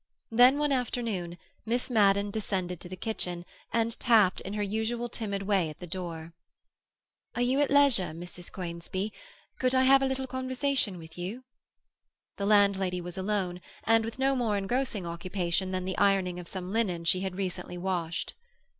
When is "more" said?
14.35-14.57